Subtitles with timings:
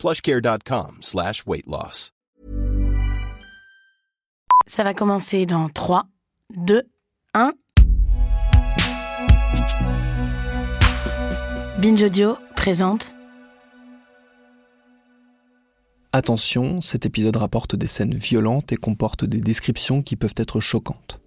[0.00, 2.12] plushcare.com slash weight loss.
[4.66, 6.06] Ça va commencer dans 3,
[6.56, 6.82] 2,
[7.34, 7.52] 1.
[11.78, 13.14] Binge Audio présente
[16.12, 21.19] Attention, cet épisode rapporte des scènes violentes et comporte des descriptions qui peuvent être choquantes.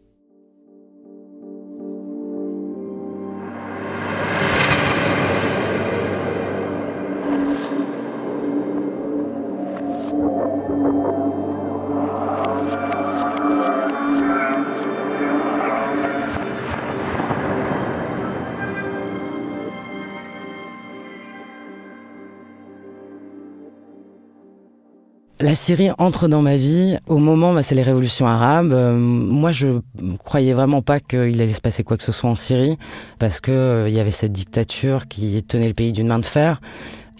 [25.63, 28.73] Syrie entre dans ma vie au moment, bah, c'est les révolutions arabes.
[28.73, 29.79] Euh, moi, je
[30.17, 32.77] croyais vraiment pas qu'il allait se passer quoi que ce soit en Syrie,
[33.17, 36.59] parce que euh, y avait cette dictature qui tenait le pays d'une main de fer.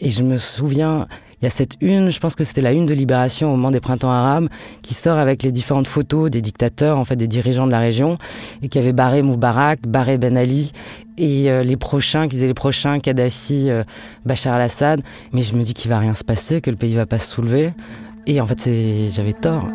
[0.02, 1.08] Et je me souviens,
[1.39, 3.72] il y a cette une, je pense que c'était la une de Libération au moment
[3.72, 4.50] des printemps arabes,
[4.81, 8.17] qui sort avec les différentes photos des dictateurs, en fait des dirigeants de la région,
[8.61, 10.73] et qui avait barré Moubarak, barré Ben Ali,
[11.17, 13.69] et euh, les prochains, qui disaient les prochains, Kadhafi,
[14.25, 15.02] Bachar al-Assad.
[15.31, 17.31] Mais je me dis qu'il va rien se passer, que le pays va pas se
[17.31, 17.72] soulever.
[18.25, 18.69] Et en fait,
[19.09, 19.67] j'avais tort.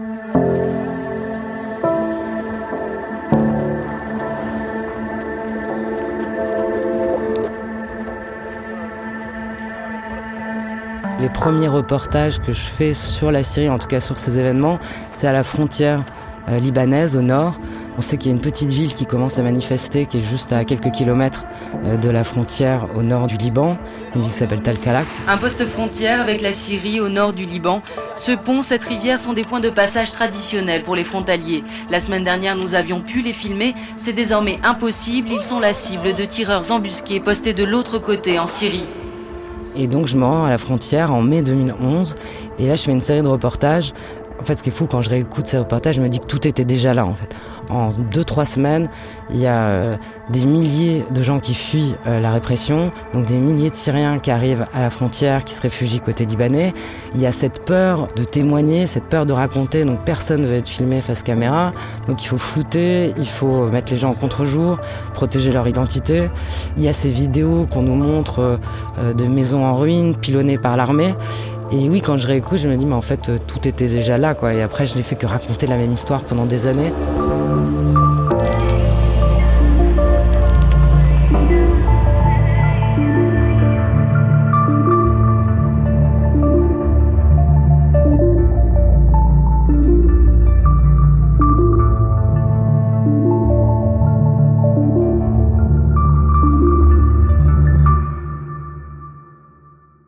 [11.20, 14.78] Les premiers reportages que je fais sur la Syrie, en tout cas sur ces événements,
[15.14, 16.04] c'est à la frontière
[16.48, 17.58] euh, libanaise au nord,
[17.98, 20.52] on sait qu'il y a une petite ville qui commence à manifester, qui est juste
[20.52, 21.44] à quelques kilomètres
[21.84, 23.76] euh, de la frontière au nord du Liban,
[24.14, 25.04] une ville qui s'appelle Talkalak.
[25.26, 27.82] Un poste frontière avec la Syrie au nord du Liban.
[28.14, 31.64] Ce pont, cette rivière sont des points de passage traditionnels pour les frontaliers.
[31.90, 33.74] La semaine dernière, nous avions pu les filmer.
[33.96, 35.30] C'est désormais impossible.
[35.32, 38.86] Ils sont la cible de tireurs embusqués postés de l'autre côté en Syrie.
[39.74, 42.14] Et donc je me rends à la frontière en mai 2011
[42.58, 43.92] et là je fais une série de reportages.
[44.40, 46.26] En fait ce qui est fou quand je réécoute ces reportages, je me dis que
[46.26, 47.34] tout était déjà là en fait
[47.70, 48.88] en deux trois semaines,
[49.30, 49.94] il y a euh,
[50.30, 54.30] des milliers de gens qui fuient euh, la répression, donc des milliers de Syriens qui
[54.30, 56.72] arrivent à la frontière, qui se réfugient côté libanais.
[57.14, 60.56] Il y a cette peur de témoigner, cette peur de raconter, donc personne ne veut
[60.56, 61.72] être filmé face caméra,
[62.06, 64.78] donc il faut flouter, il faut mettre les gens en contre-jour,
[65.14, 66.30] protéger leur identité.
[66.76, 68.58] Il y a ces vidéos qu'on nous montre
[68.98, 71.14] euh, de maisons en ruine, pilonnées par l'armée.
[71.70, 74.34] Et oui, quand je réécoute, je me dis, mais en fait, tout était déjà là,
[74.34, 74.54] quoi.
[74.54, 76.92] Et après, je n'ai fait que raconter la même histoire pendant des années.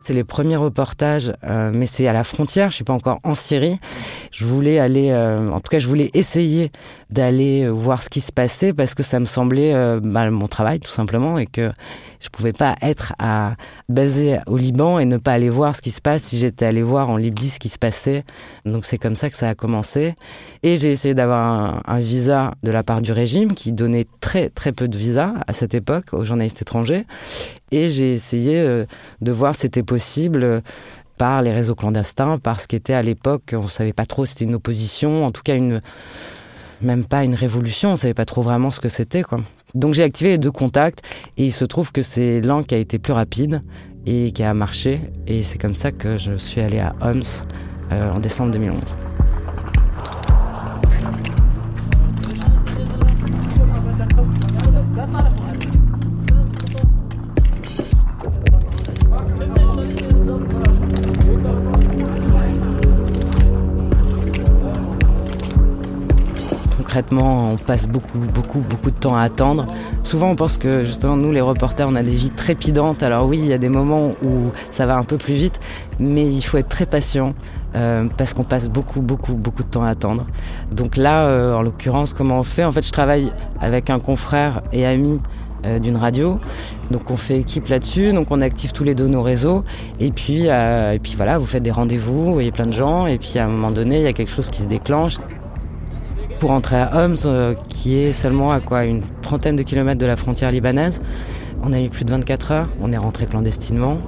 [0.03, 2.69] C'est les premiers reportages, euh, mais c'est à la frontière.
[2.69, 3.77] Je suis pas encore en Syrie.
[4.31, 6.71] Je voulais aller, euh, en tout cas, je voulais essayer
[7.11, 10.89] d'aller voir ce qui se passait parce que ça me semblait euh, mon travail tout
[10.89, 11.71] simplement et que
[12.19, 13.55] je pouvais pas être à
[13.89, 16.83] basé au Liban et ne pas aller voir ce qui se passe si j'étais allé
[16.83, 18.23] voir en Libye ce qui se passait.
[18.65, 20.15] Donc c'est comme ça que ça a commencé.
[20.63, 24.71] Et j'ai essayé d'avoir un, visa de la part du régime qui donnait très très
[24.71, 27.05] peu de visas à cette époque aux journalistes étrangers.
[27.71, 28.85] Et j'ai essayé euh,
[29.21, 30.61] de voir si c'était possible euh,
[31.17, 35.23] par les réseaux clandestins, parce qu'était à l'époque, on savait pas trop, c'était une opposition,
[35.23, 35.79] en tout cas une
[36.81, 39.39] même pas une révolution, on savait pas trop vraiment ce que c'était quoi.
[39.75, 41.01] Donc j'ai activé les deux contacts
[41.37, 43.61] et il se trouve que c'est l'un qui a été plus rapide
[44.05, 47.21] et qui a marché et c'est comme ça que je suis allé à Homs
[47.91, 48.97] euh, en décembre 2011.
[67.11, 69.65] On passe beaucoup, beaucoup, beaucoup de temps à attendre.
[70.03, 73.03] Souvent, on pense que justement, nous, les reporters, on a des vies trépidantes.
[73.03, 75.59] Alors oui, il y a des moments où ça va un peu plus vite,
[75.99, 77.33] mais il faut être très patient
[77.75, 80.25] euh, parce qu'on passe beaucoup, beaucoup, beaucoup de temps à attendre.
[80.71, 82.65] Donc là, euh, en l'occurrence, comment on fait?
[82.65, 85.19] En fait, je travaille avec un confrère et ami
[85.65, 86.39] euh, d'une radio.
[86.89, 89.63] Donc on fait équipe là-dessus, donc on active tous les deux nos réseaux.
[89.99, 93.07] Et puis, et puis voilà, vous faites des rendez-vous, vous voyez plein de gens.
[93.07, 95.17] Et puis à un moment donné, il y a quelque chose qui se déclenche
[96.41, 100.15] pour entrer à Homs, qui est seulement à quoi une trentaine de kilomètres de la
[100.15, 100.99] frontière libanaise.
[101.61, 103.99] On a eu plus de 24 heures, on est rentré clandestinement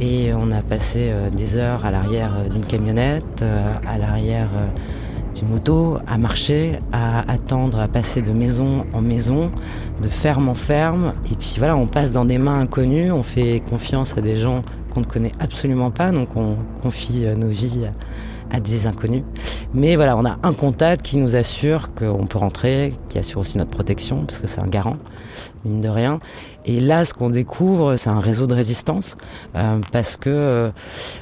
[0.00, 4.48] et on a passé euh, des heures à l'arrière euh, d'une camionnette, euh, à l'arrière
[5.34, 9.52] d'une moto, à marcher, à attendre, à passer de maison en maison,
[10.02, 11.12] de ferme en ferme.
[11.30, 14.64] Et puis voilà, on passe dans des mains inconnues, on fait confiance à des gens
[14.88, 17.88] qu'on ne connaît absolument pas, donc on confie nos vies
[18.60, 19.24] des inconnus.
[19.72, 23.58] Mais voilà, on a un contact qui nous assure qu'on peut rentrer, qui assure aussi
[23.58, 24.96] notre protection, parce que c'est un garant,
[25.64, 26.20] mine de rien.
[26.64, 29.16] Et là, ce qu'on découvre, c'est un réseau de résistance,
[29.56, 30.70] euh, parce que euh,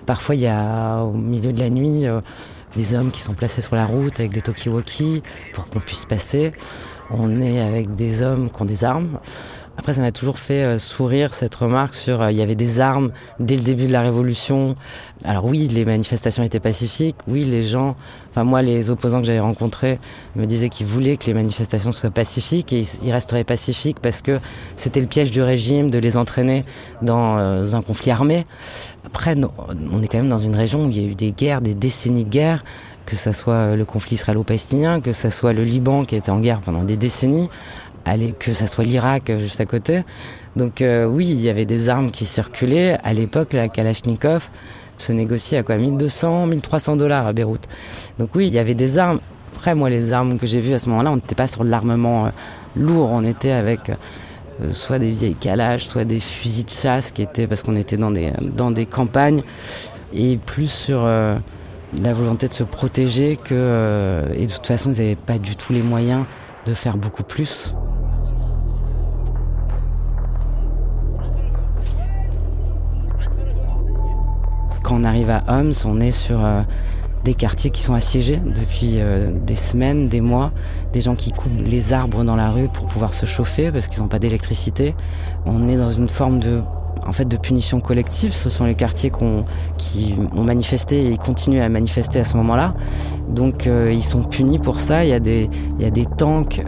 [0.06, 2.20] parfois, il y a au milieu de la nuit euh,
[2.76, 5.22] des hommes qui sont placés sur la route avec des talkie-walkie
[5.52, 6.52] pour qu'on puisse passer.
[7.10, 9.18] On est avec des hommes qui ont des armes.
[9.78, 12.80] Après, ça m'a toujours fait euh, sourire cette remarque sur euh, il y avait des
[12.80, 13.10] armes
[13.40, 14.74] dès le début de la Révolution.
[15.24, 17.16] Alors oui, les manifestations étaient pacifiques.
[17.26, 17.96] Oui, les gens,
[18.30, 19.98] enfin moi, les opposants que j'avais rencontrés
[20.36, 24.40] me disaient qu'ils voulaient que les manifestations soient pacifiques et ils resteraient pacifiques parce que
[24.76, 26.64] c'était le piège du régime de les entraîner
[27.00, 28.44] dans euh, un conflit armé.
[29.06, 31.62] Après, on est quand même dans une région où il y a eu des guerres,
[31.62, 32.62] des décennies de guerres
[33.06, 36.60] que ce soit le conflit israélo-palestinien, que ce soit le Liban qui était en guerre
[36.60, 37.50] pendant des décennies,
[38.04, 40.02] aller, que ça soit l'Irak euh, juste à côté.
[40.56, 42.99] Donc euh, oui, il y avait des armes qui circulaient.
[43.02, 44.49] À l'époque, la Kalachnikov
[44.99, 45.76] se négociait à quoi?
[45.76, 47.66] 1200, 1300 dollars à Beyrouth.
[48.19, 49.20] Donc oui, il y avait des armes.
[49.56, 51.70] Après, moi, les armes que j'ai vues à ce moment-là, on n'était pas sur de
[51.70, 52.31] l'armement euh,
[52.76, 53.12] lourd.
[53.12, 53.90] On était avec
[54.72, 58.10] soit des vieilles calages, soit des fusils de chasse qui étaient parce qu'on était dans
[58.10, 59.43] des dans des campagnes
[60.12, 65.16] et plus sur la volonté de se protéger que et de toute façon ils n'avaient
[65.16, 66.26] pas du tout les moyens
[66.66, 67.75] de faire beaucoup plus.
[74.94, 76.60] On arrive à Homs, on est sur euh,
[77.24, 80.52] des quartiers qui sont assiégés depuis euh, des semaines, des mois,
[80.92, 84.02] des gens qui coupent les arbres dans la rue pour pouvoir se chauffer parce qu'ils
[84.02, 84.94] n'ont pas d'électricité.
[85.46, 86.60] On est dans une forme de
[87.06, 88.34] en fait de punition collective.
[88.34, 89.10] Ce sont les quartiers
[89.78, 92.74] qui ont manifesté et continuent à manifester à ce moment-là.
[93.30, 95.04] Donc euh, ils sont punis pour ça.
[95.06, 95.48] Il y a des,
[95.78, 96.60] il y a des tanks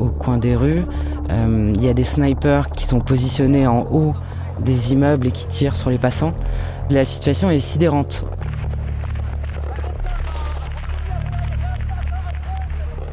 [0.00, 0.82] au coin des rues.
[1.28, 4.14] il y a des snipers qui sont positionnés en haut
[4.60, 6.32] des immeubles et qui tirent sur les passants.
[6.88, 8.24] La situation est sidérante.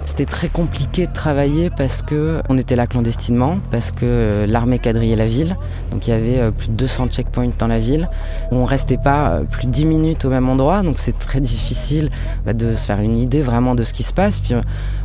[0.06, 4.78] C'était très compliqué de travailler parce que on était là clandestinement, parce que euh, l'armée
[4.78, 5.58] quadrillait la ville.
[5.90, 8.08] Donc il y avait euh, plus de 200 checkpoints dans la ville.
[8.52, 12.10] On restait pas euh, plus de 10 minutes au même endroit, donc c'est très difficile
[12.46, 14.38] bah, de se faire une idée vraiment de ce qui se passe.
[14.38, 14.54] Puis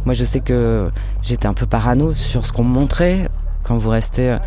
[0.04, 0.90] moi je sais que
[1.22, 3.30] j'étais un peu parano sur ce qu'on montrait.
[3.62, 4.38] Quand vous restez euh,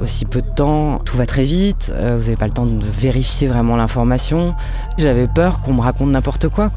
[0.00, 2.84] aussi peu de temps, tout va très vite, euh, vous n'avez pas le temps de
[2.84, 4.54] vérifier vraiment l'information.
[4.98, 6.70] J'avais peur qu'on me raconte n'importe quoi.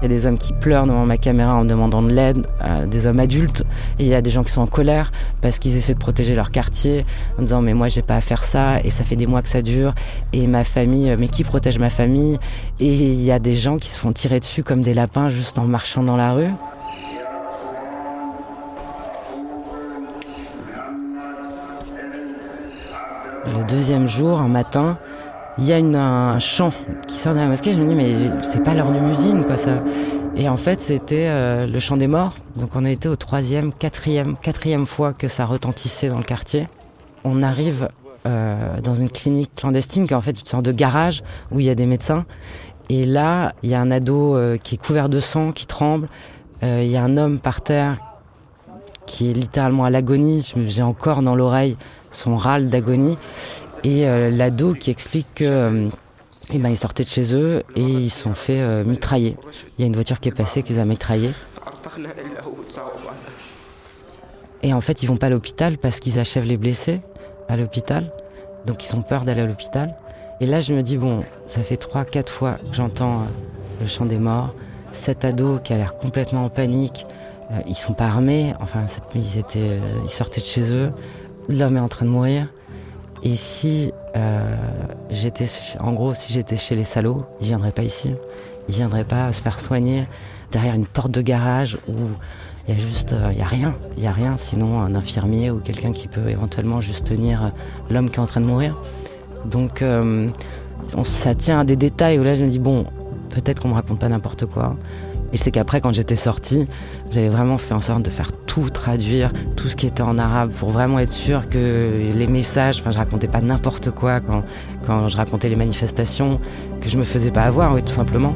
[0.00, 2.86] Il y a des hommes qui pleurent devant ma caméra en demandant de l'aide, euh,
[2.86, 3.62] des hommes adultes,
[4.00, 6.34] et il y a des gens qui sont en colère parce qu'ils essaient de protéger
[6.34, 7.06] leur quartier
[7.38, 9.48] en disant mais moi j'ai pas à faire ça et ça fait des mois que
[9.48, 9.94] ça dure
[10.32, 12.40] et ma famille, mais qui protège ma famille?
[12.80, 15.60] Et il y a des gens qui se font tirer dessus comme des lapins juste
[15.60, 16.50] en marchant dans la rue.
[23.44, 24.98] Le deuxième jour, un matin,
[25.58, 26.70] il y a une, un chant
[27.08, 27.74] qui sort de la mosquée.
[27.74, 28.86] Je me dis, mais c'est pas leur
[29.44, 29.82] quoi, ça.
[30.36, 32.34] Et en fait, c'était euh, le chant des morts.
[32.56, 36.68] Donc, on a été au troisième, quatrième, quatrième fois que ça retentissait dans le quartier.
[37.24, 37.88] On arrive
[38.26, 41.66] euh, dans une clinique clandestine qui est en fait une sorte de garage où il
[41.66, 42.24] y a des médecins.
[42.90, 46.08] Et là, il y a un ado euh, qui est couvert de sang, qui tremble.
[46.64, 47.96] Il y a un homme par terre
[49.04, 50.52] qui est littéralement à l'agonie.
[50.64, 51.76] J'ai encore dans l'oreille
[52.12, 53.18] son râle d'agonie.
[53.84, 55.88] Et euh, l'ado qui explique que euh,
[56.52, 59.36] eh ben, ils sortaient de chez eux et ils sont fait euh, mitrailler.
[59.76, 61.32] Il y a une voiture qui est passée qui les a mitraillés.
[64.62, 67.00] Et en fait, ils vont pas à l'hôpital parce qu'ils achèvent les blessés
[67.48, 68.12] à l'hôpital.
[68.66, 69.96] Donc ils ont peur d'aller à l'hôpital.
[70.40, 73.26] Et là, je me dis, bon, ça fait trois, quatre fois que j'entends
[73.80, 74.54] le chant des morts.
[74.92, 77.06] Cet ado qui a l'air complètement en panique.
[77.66, 78.54] ils sont pas armés.
[78.60, 78.84] Enfin,
[79.16, 80.92] ils, étaient, ils sortaient de chez eux
[81.48, 82.48] l'homme est en train de mourir.
[83.22, 84.56] Et si euh,
[85.10, 85.46] j'étais,
[85.80, 88.14] en gros, si j'étais chez les salauds, il viendrait pas ici.
[88.68, 90.04] Il viendrait pas se faire soigner
[90.50, 91.94] derrière une porte de garage où
[92.66, 94.36] il y a juste, euh, il y a rien, il y a rien.
[94.36, 97.48] Sinon, un infirmier ou quelqu'un qui peut éventuellement juste tenir euh,
[97.90, 98.76] l'homme qui est en train de mourir.
[99.44, 102.86] Donc, on, ça tient à des détails où là, je me dis bon,
[103.30, 104.76] peut-être qu'on me raconte pas n'importe quoi.
[105.32, 106.68] Et c'est qu'après, quand j'étais sortie,
[107.10, 110.50] j'avais vraiment fait en sorte de faire tout traduire, tout ce qui était en arabe,
[110.50, 114.44] pour vraiment être sûr que les messages, enfin, je racontais pas n'importe quoi quand,
[114.86, 116.38] quand je racontais les manifestations,
[116.80, 118.34] que je me faisais pas avoir, tout simplement.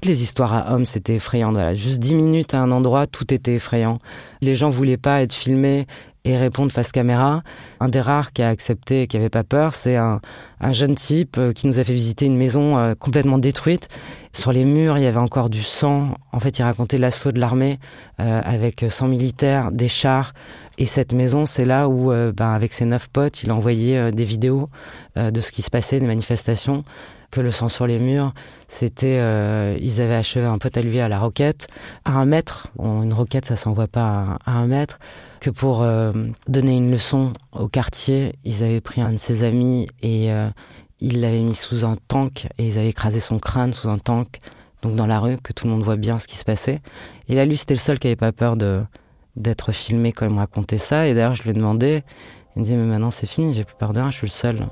[0.00, 1.52] Toutes les histoires à hommes, c'était effrayant.
[1.52, 1.74] Voilà.
[1.74, 3.98] Juste dix minutes à un endroit, tout était effrayant.
[4.40, 5.86] Les gens voulaient pas être filmés
[6.24, 7.42] et répondre face caméra.
[7.80, 10.22] Un des rares qui a accepté, qui avait pas peur, c'est un,
[10.70, 13.88] jeune type euh, qui nous a fait visiter une maison euh, complètement détruite.
[14.32, 16.08] Sur les murs, il y avait encore du sang.
[16.32, 17.78] En fait, il racontait l'assaut de l'armée
[18.20, 20.32] euh, avec 100 militaires, des chars.
[20.78, 24.24] Et cette maison, c'est là où, ben, avec ses neuf potes, il a envoyé des
[24.24, 24.70] vidéos
[25.14, 26.84] de ce qui se passait, des manifestations
[27.30, 28.32] que le sang sur les murs,
[28.68, 31.68] c'était, euh, ils avaient achevé un pote à lui à la roquette,
[32.04, 32.68] à un mètre.
[32.78, 34.98] une roquette, ça s'envoie pas à, un mètre.
[35.40, 36.12] Que pour euh,
[36.48, 40.48] donner une leçon au quartier, ils avaient pris un de ses amis et euh,
[41.00, 44.38] ils l'avaient mis sous un tank et ils avaient écrasé son crâne sous un tank,
[44.82, 46.80] donc dans la rue, que tout le monde voit bien ce qui se passait.
[47.28, 48.82] Et là, lui, c'était le seul qui avait pas peur de
[49.36, 51.06] d'être filmé quand il me racontait ça.
[51.06, 52.02] Et d'ailleurs, je lui ai demandé,
[52.56, 54.30] il me dit, mais maintenant c'est fini, j'ai plus peur de rien, je suis le
[54.30, 54.66] seul.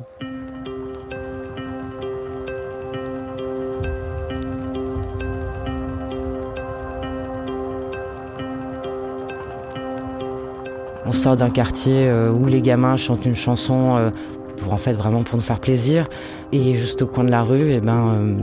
[11.09, 14.11] On sort d'un quartier euh, où les gamins chantent une chanson euh,
[14.59, 16.07] pour en fait vraiment pour nous faire plaisir.
[16.53, 18.37] Et juste au coin de la rue, eh ben, euh,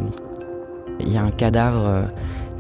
[1.00, 2.06] il y a un cadavre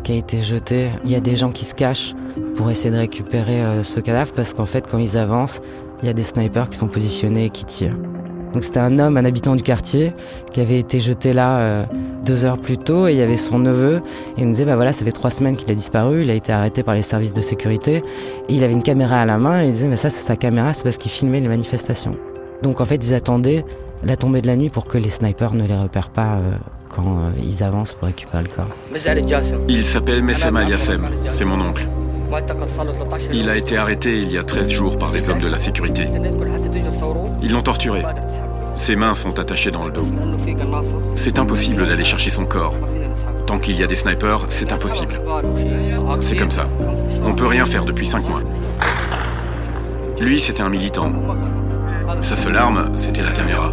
[0.04, 0.90] qui a été jeté.
[1.06, 2.14] Il y a des gens qui se cachent
[2.54, 5.60] pour essayer de récupérer ce cadavre parce qu'en fait, quand ils avancent,
[6.04, 7.98] il y a des snipers qui sont positionnés et qui tirent.
[8.56, 10.14] Donc c'était un homme, un habitant du quartier,
[10.54, 11.86] qui avait été jeté là euh,
[12.26, 14.02] deux heures plus tôt, et il y avait son neveu,
[14.38, 16.34] et il nous disait, bah voilà, ça fait trois semaines qu'il a disparu, il a
[16.34, 17.98] été arrêté par les services de sécurité,
[18.50, 20.36] et il avait une caméra à la main, et il disait, mais ça c'est sa
[20.36, 22.18] caméra, c'est parce qu'il filmait les manifestations.
[22.64, 23.64] Donc en fait, ils attendaient
[24.04, 26.52] la tombée de la nuit pour que les snipers ne les repèrent pas euh,
[26.90, 28.70] quand euh, ils avancent pour récupérer le corps.
[29.68, 31.88] Il s'appelle Messem Aliassem, c'est mon oncle.
[33.32, 36.06] Il a été arrêté il y a 13 jours par les hommes de la sécurité.
[37.42, 38.04] Ils l'ont torturé.
[38.76, 40.06] Ses mains sont attachées dans le dos.
[41.16, 42.76] C'est impossible d'aller chercher son corps.
[43.48, 45.22] Tant qu'il y a des snipers, c'est impossible.
[46.22, 46.68] C'est comme ça.
[47.24, 48.42] On peut rien faire depuis cinq mois.
[50.20, 51.12] Lui, c'était un militant.
[52.22, 53.72] Sa seule arme, c'était la caméra.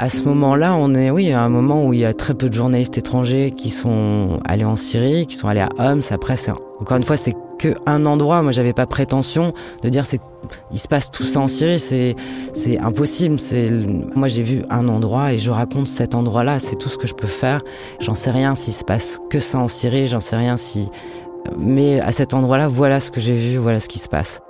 [0.00, 2.48] À ce moment-là, on est, oui, à un moment où il y a très peu
[2.48, 6.02] de journalistes étrangers qui sont allés en Syrie, qui sont allés à Homs.
[6.10, 8.40] Après, c'est, encore une fois, c'est que un endroit.
[8.42, 9.52] Moi, j'avais pas prétention
[9.82, 10.20] de dire c'est,
[10.70, 11.80] il se passe tout ça en Syrie.
[11.80, 12.14] C'est,
[12.52, 13.38] c'est impossible.
[13.38, 13.72] C'est,
[14.14, 16.60] moi, j'ai vu un endroit et je raconte cet endroit-là.
[16.60, 17.60] C'est tout ce que je peux faire.
[17.98, 20.06] J'en sais rien s'il se passe que ça en Syrie.
[20.06, 20.90] J'en sais rien si,
[21.58, 24.42] mais à cet endroit-là, voilà ce que j'ai vu, voilà ce qui se passe.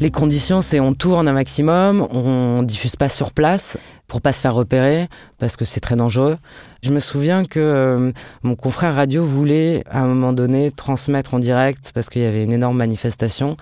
[0.00, 3.76] Les conditions, c'est on tourne un maximum, on diffuse pas sur place
[4.08, 6.38] pour pas se faire repérer parce que c'est très dangereux.
[6.82, 8.10] Je me souviens que euh,
[8.42, 12.44] mon confrère radio voulait à un moment donné transmettre en direct parce qu'il y avait
[12.44, 13.58] une énorme manifestation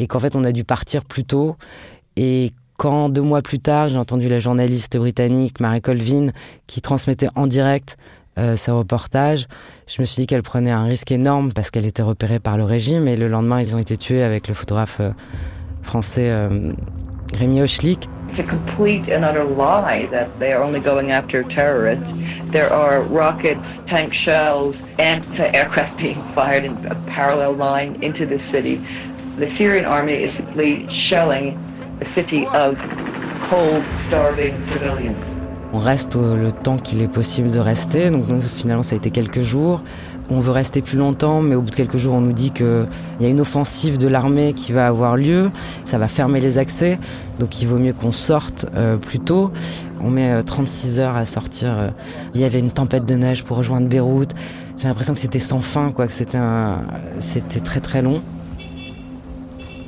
[0.00, 1.54] et qu'en fait on a dû partir plus tôt
[2.16, 6.30] et quand deux mois plus tard j'ai entendu la journaliste britannique Mary Colvin
[6.66, 7.96] qui transmettait en direct
[8.38, 9.46] euh, ses reportages,
[9.86, 12.64] je me suis dit qu'elle prenait un risque énorme parce qu'elle était repérée par le
[12.64, 15.12] régime et le lendemain ils ont été tués avec le photographe euh,
[15.86, 16.72] français euh,
[17.38, 18.08] Rémi Hochlik.
[18.30, 22.04] It's a complete and utter lie that they are only going after terrorists.
[22.50, 28.80] There are rockets, tank shells, anti-aircraft being fired in a parallel line into the city.
[29.38, 31.56] The Syrian army is simply shelling
[32.00, 32.76] a city of
[33.48, 35.16] cold, starving civilians.
[35.72, 38.10] On reste le temps qu'il est possible de rester.
[38.10, 39.82] Donc, donc finalement, ça a été quelques jours.
[40.30, 42.86] On veut rester plus longtemps, mais au bout de quelques jours, on nous dit qu'il
[43.20, 45.50] y a une offensive de l'armée qui va avoir lieu.
[45.84, 46.98] Ça va fermer les accès,
[47.38, 49.52] donc il vaut mieux qu'on sorte euh, plus tôt.
[50.00, 51.70] On met 36 euh, heures à sortir.
[51.78, 51.90] Euh.
[52.34, 54.30] Il y avait une tempête de neige pour rejoindre Beyrouth.
[54.76, 56.38] J'ai l'impression que c'était sans fin, quoi, que c'était
[57.18, 58.20] c'était très très long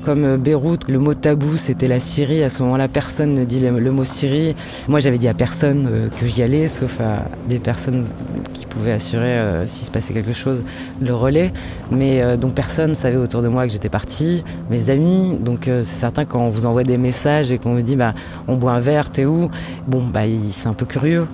[0.04, 2.42] comme euh, Beyrouth, le mot tabou c'était la Syrie.
[2.42, 4.54] À ce moment-là, personne ne dit le, mot Syrie.
[4.88, 8.06] Moi, j'avais dit à personne euh, que j'y allais, sauf à des personnes
[8.54, 10.64] qui pouvaient assurer, euh, s'il se passait quelque chose,
[11.00, 11.52] le relais.
[11.90, 15.38] Mais donc personne savait autour de moi que j'étais partie, mes amis.
[15.40, 18.14] Donc c'est certain quand on vous envoie des messages et qu'on vous dit bah
[18.46, 19.50] on boit un verre, t'es où?
[19.86, 21.26] Bon bah c'est un peu curieux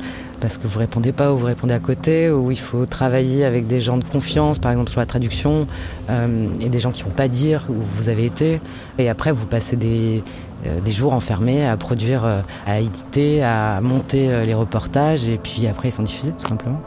[0.44, 3.66] parce que vous répondez pas ou vous répondez à côté, où il faut travailler avec
[3.66, 5.66] des gens de confiance, par exemple sur la traduction,
[6.10, 8.60] euh, et des gens qui vont pas dire où vous avez été.
[8.98, 10.22] Et après, vous passez des,
[10.66, 15.66] euh, des jours enfermés à produire, euh, à éditer, à monter les reportages, et puis
[15.66, 16.82] après ils sont diffusés tout simplement.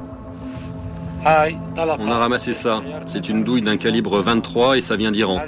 [1.25, 2.83] On a ramassé ça.
[3.07, 5.41] C'est une douille d'un calibre 23 et ça vient d'Iran.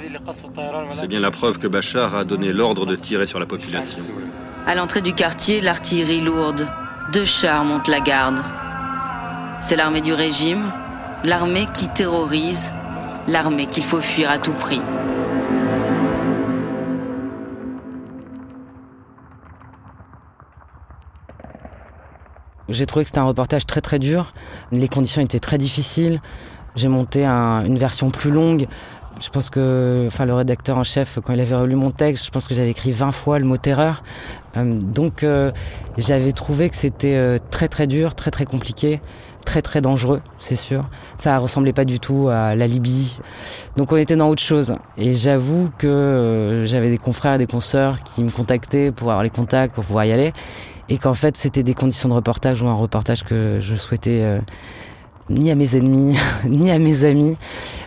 [0.94, 4.02] C'est bien la preuve que Bachar a donné l'ordre de tirer sur la population.
[4.66, 6.66] À l'entrée du quartier, l'artillerie lourde.
[7.12, 8.38] Deux chars montent la garde.
[9.58, 10.70] C'est l'armée du régime,
[11.24, 12.72] l'armée qui terrorise,
[13.26, 14.80] l'armée qu'il faut fuir à tout prix.
[22.68, 24.32] J'ai trouvé que c'était un reportage très très dur.
[24.70, 26.20] Les conditions étaient très difficiles.
[26.76, 28.68] J'ai monté une version plus longue.
[29.20, 32.30] Je pense que, enfin, le rédacteur en chef, quand il avait relu mon texte, je
[32.30, 34.02] pense que j'avais écrit 20 fois le mot terreur.
[34.56, 35.52] Euh, donc, euh,
[35.98, 38.98] j'avais trouvé que c'était euh, très très dur, très très compliqué,
[39.44, 40.88] très très dangereux, c'est sûr.
[41.18, 43.18] Ça ressemblait pas du tout à la Libye.
[43.76, 44.76] Donc, on était dans autre chose.
[44.96, 49.30] Et j'avoue que j'avais des confrères et des consoeurs qui me contactaient pour avoir les
[49.30, 50.32] contacts, pour pouvoir y aller
[50.92, 54.40] et qu'en fait c'était des conditions de reportage ou un reportage que je souhaitais
[55.30, 57.36] ni à mes ennemis ni à mes amis.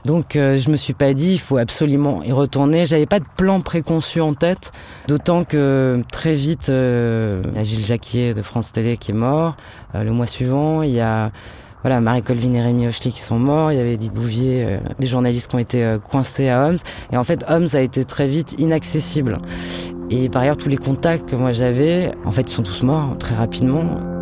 [0.05, 2.85] Donc euh, je me suis pas dit il faut absolument y retourner.
[2.85, 4.71] J'avais pas de plan préconçu en tête,
[5.07, 9.15] d'autant que très vite euh, il y a Gilles Jacquier de France Télé qui est
[9.15, 9.55] mort.
[9.93, 11.31] le mois suivant, il y a
[11.81, 15.07] voilà, Marie Colvin et Rémi Hochli qui sont morts, il y avait Edith Bouvier, des
[15.07, 16.77] journalistes qui ont été coincés à Homs.
[17.11, 19.37] Et en fait, Homs a été très vite inaccessible.
[20.09, 23.17] Et par ailleurs, tous les contacts que moi j'avais, en fait, ils sont tous morts
[23.17, 24.12] très rapidement.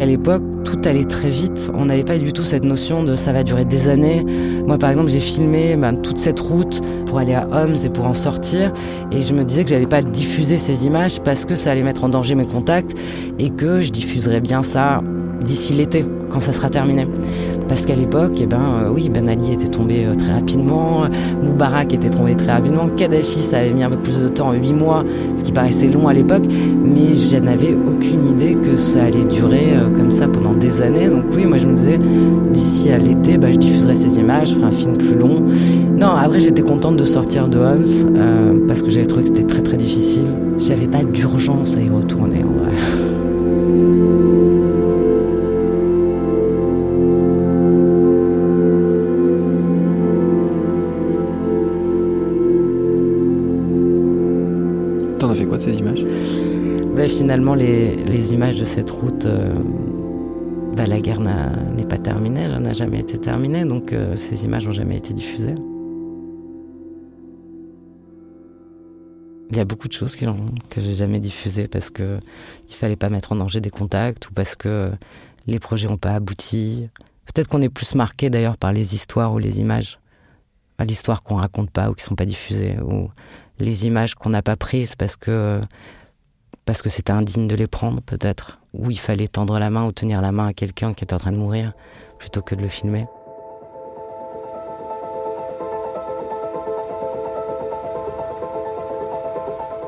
[0.00, 1.70] À l'époque, tout allait très vite.
[1.74, 4.24] On n'avait pas du tout cette notion de ça va durer des années.
[4.66, 8.06] Moi, par exemple, j'ai filmé ben, toute cette route pour aller à Homs et pour
[8.06, 8.72] en sortir.
[9.12, 12.04] Et je me disais que j'allais pas diffuser ces images parce que ça allait mettre
[12.04, 12.96] en danger mes contacts
[13.38, 15.02] et que je diffuserais bien ça
[15.42, 17.06] d'ici l'été, quand ça sera terminé.
[17.70, 21.04] Parce qu'à l'époque, eh ben, euh, oui, Ben Ali était tombé euh, très rapidement,
[21.40, 24.72] Moubarak était tombé très rapidement, Kadhafi, ça avait mis un peu plus de temps, 8
[24.72, 25.04] mois,
[25.36, 26.42] ce qui paraissait long à l'époque,
[26.82, 31.06] mais je n'avais aucune idée que ça allait durer euh, comme ça pendant des années.
[31.06, 31.98] Donc oui, moi je me disais,
[32.52, 35.36] d'ici à l'été, bah, je diffuserai ces images, je ferai un film plus long.
[35.96, 39.62] Non, après j'étais contente de sortir de Homs, parce que j'avais trouvé que c'était très
[39.62, 40.26] très difficile.
[40.58, 42.42] J'avais pas d'urgence à y retourner
[57.30, 59.54] Finalement, les, images de cette route, euh,
[60.74, 64.66] bah, la guerre n'est pas terminée, elle n'a jamais été terminée, donc euh, ces images
[64.66, 65.54] n'ont jamais été diffusées.
[69.48, 70.24] Il y a beaucoup de choses que,
[70.70, 72.18] que j'ai jamais diffusées parce que
[72.68, 74.90] il fallait pas mettre en danger des contacts ou parce que
[75.46, 76.88] les projets n'ont pas abouti.
[77.26, 80.00] Peut-être qu'on est plus marqué d'ailleurs par les histoires ou les images,
[80.80, 83.08] l'histoire qu'on raconte pas ou qui sont pas diffusées ou
[83.60, 85.60] les images qu'on n'a pas prises parce que
[86.70, 89.90] parce que c'était indigne de les prendre peut-être, ou il fallait tendre la main ou
[89.90, 91.72] tenir la main à quelqu'un qui était en train de mourir
[92.16, 93.08] plutôt que de le filmer.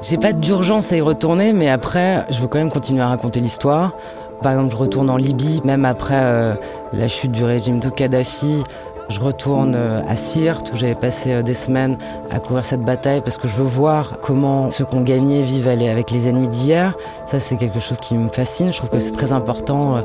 [0.02, 3.38] J'ai pas d'urgence à y retourner, mais après, je veux quand même continuer à raconter
[3.38, 3.94] l'histoire.
[4.42, 6.54] Par exemple, je retourne en Libye, même après euh,
[6.92, 8.64] la chute du régime de Kadhafi.
[9.12, 11.98] Je retourne euh, à Sirte où j'avais passé euh, des semaines
[12.30, 15.68] à couvrir cette bataille parce que je veux voir comment ceux qui ont gagné vivent
[15.68, 16.96] avec les ennemis d'hier.
[17.26, 18.72] Ça, c'est quelque chose qui me fascine.
[18.72, 20.00] Je trouve que c'est très important, euh,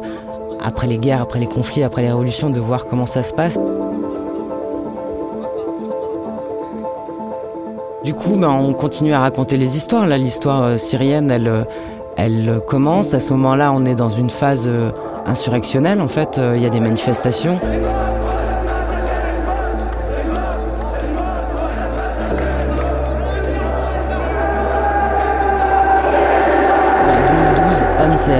[0.62, 3.58] après les guerres, après les conflits, après les révolutions, de voir comment ça se passe.
[8.04, 10.06] Du coup, ben, on continue à raconter les histoires.
[10.06, 11.66] Là, l'histoire syrienne, elle,
[12.18, 13.14] elle commence.
[13.14, 14.70] À ce moment-là, on est dans une phase
[15.26, 16.02] insurrectionnelle.
[16.02, 17.58] En fait, il y a des manifestations.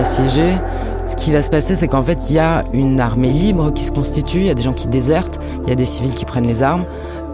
[0.08, 3.84] Ce qui va se passer, c'est qu'en fait, il y a une armée libre qui
[3.84, 6.26] se constitue, il y a des gens qui désertent, il y a des civils qui
[6.26, 6.86] prennent les armes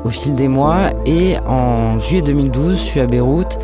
[0.04, 0.90] au fil des mois.
[1.06, 3.60] Et en juillet 2012, je suis à Beyrouth.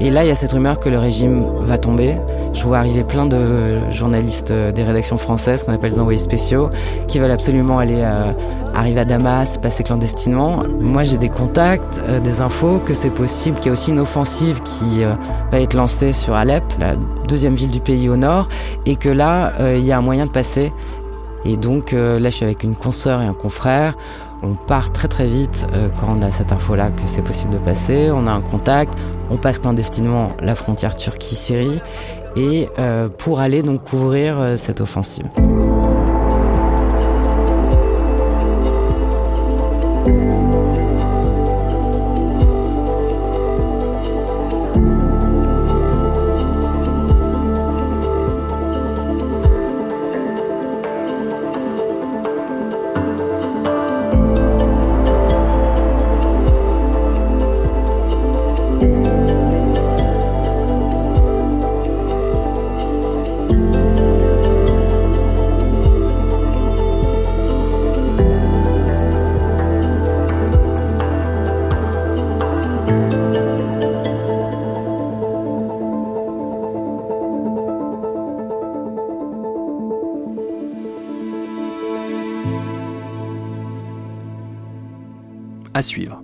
[0.00, 2.16] Et là, il y a cette rumeur que le régime va tomber.
[2.64, 6.70] Je vois arriver plein de journalistes euh, des rédactions françaises, qu'on appelle les envoyés spéciaux,
[7.08, 8.32] qui veulent absolument aller euh,
[8.74, 10.62] arriver à Damas, passer clandestinement.
[10.80, 14.00] Moi, j'ai des contacts, euh, des infos que c'est possible, qu'il y a aussi une
[14.00, 15.02] offensive qui
[15.52, 16.96] va être lancée sur Alep, la
[17.28, 18.48] deuxième ville du pays au nord,
[18.86, 20.72] et que là, il y a un moyen de passer.
[21.44, 23.94] Et donc là, je suis avec une consoeur et un confrère
[24.42, 25.66] on part très très vite
[25.98, 28.10] quand on a cette info-là que c'est possible de passer.
[28.12, 28.92] On a un contact,
[29.30, 31.80] on passe clandestinement la frontière Turquie-Syrie
[32.36, 35.26] et euh, pour aller donc couvrir euh, cette offensive.
[85.74, 86.23] À suivre.